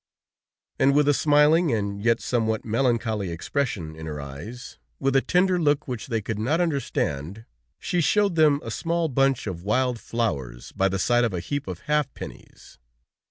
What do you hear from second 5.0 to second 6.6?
a tender look which they could not